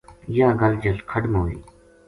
[0.35, 1.57] یاہ گل جلکھڈ ما ہوئی